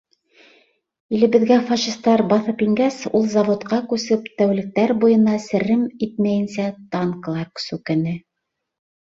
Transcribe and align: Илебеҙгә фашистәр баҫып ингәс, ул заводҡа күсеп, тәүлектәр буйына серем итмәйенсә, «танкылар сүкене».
Илебеҙгә 1.17 1.57
фашистәр 1.67 2.23
баҫып 2.31 2.63
ингәс, 2.67 2.97
ул 3.19 3.27
заводҡа 3.33 3.79
күсеп, 3.93 4.25
тәүлектәр 4.41 4.95
буйына 5.05 5.37
серем 5.45 5.85
итмәйенсә, 6.09 6.67
«танкылар 6.97 7.65
сүкене». 7.69 8.17